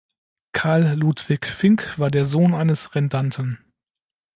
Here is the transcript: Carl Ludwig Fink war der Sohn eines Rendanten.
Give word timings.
Carl 0.53 0.95
Ludwig 0.95 1.45
Fink 1.45 1.99
war 1.99 2.09
der 2.09 2.25
Sohn 2.25 2.55
eines 2.55 2.95
Rendanten. 2.95 3.63